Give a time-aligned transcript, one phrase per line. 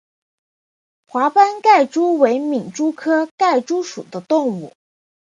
[1.07, 4.73] 华斑盖蛛为皿蛛科盖蛛属的动物。